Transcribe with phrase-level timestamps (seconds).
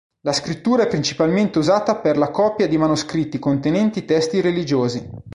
[0.21, 5.07] La scrittura è principalmente usata per la copia di manoscritti contenenti testi religiosi.